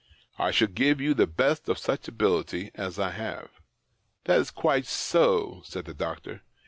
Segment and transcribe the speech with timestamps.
[0.39, 3.49] I should give you the best of such ability as I have.""
[4.25, 6.41] That is quite so," said the doctor.